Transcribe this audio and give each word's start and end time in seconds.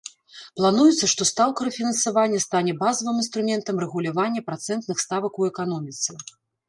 Плануецца, 0.59 1.09
што 1.11 1.25
стаўка 1.31 1.67
рэфінансавання 1.67 2.39
стане 2.45 2.73
базавым 2.81 3.21
інструментам 3.25 3.75
рэгулявання 3.85 4.43
працэнтных 4.51 4.97
ставак 5.05 5.33
у 5.43 5.51
эканоміцы. 5.51 6.09